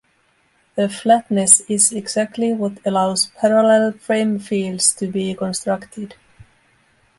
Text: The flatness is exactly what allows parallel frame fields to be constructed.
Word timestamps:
The 0.73 0.89
flatness 0.89 1.59
is 1.69 1.91
exactly 1.93 2.53
what 2.53 2.79
allows 2.87 3.27
parallel 3.39 3.91
frame 3.91 4.39
fields 4.39 4.95
to 4.95 5.05
be 5.05 5.35
constructed. 5.35 6.15